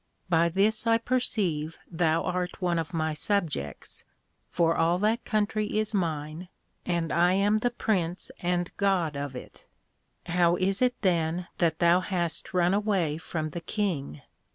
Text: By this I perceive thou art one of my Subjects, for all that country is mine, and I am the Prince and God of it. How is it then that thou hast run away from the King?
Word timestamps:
By 0.29 0.49
this 0.49 0.87
I 0.87 0.97
perceive 0.97 1.77
thou 1.87 2.23
art 2.23 2.59
one 2.59 2.79
of 2.79 2.91
my 2.91 3.13
Subjects, 3.13 4.03
for 4.49 4.75
all 4.75 4.97
that 4.97 5.23
country 5.25 5.77
is 5.77 5.93
mine, 5.93 6.47
and 6.87 7.13
I 7.13 7.33
am 7.33 7.57
the 7.59 7.69
Prince 7.69 8.31
and 8.39 8.75
God 8.77 9.15
of 9.15 9.35
it. 9.35 9.67
How 10.25 10.55
is 10.55 10.81
it 10.81 10.99
then 11.01 11.49
that 11.59 11.77
thou 11.77 11.99
hast 11.99 12.51
run 12.51 12.73
away 12.73 13.19
from 13.19 13.51
the 13.51 13.61
King? 13.61 14.23